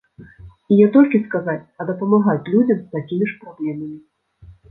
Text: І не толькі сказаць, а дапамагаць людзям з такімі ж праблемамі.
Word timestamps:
І 0.75 0.77
не 0.77 0.87
толькі 0.95 1.19
сказаць, 1.25 1.61
а 1.83 1.85
дапамагаць 1.91 2.49
людзям 2.55 2.79
з 2.85 2.97
такімі 2.97 3.25
ж 3.33 3.37
праблемамі. 3.43 3.99